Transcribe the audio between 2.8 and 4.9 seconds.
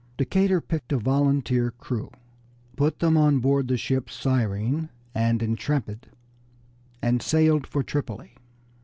them on board the ships Siren